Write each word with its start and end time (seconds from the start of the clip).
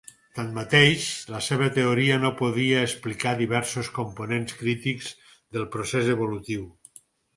Tanmateix, 0.37 1.03
la 1.33 1.41
seva 1.47 1.67
teoria 1.75 2.15
no 2.23 2.31
podia 2.39 2.81
explicar 2.87 3.35
diversos 3.43 3.91
components 3.99 4.57
crítics 4.63 5.15
del 5.59 5.69
procés 5.77 6.11
evolutiu. 6.19 6.67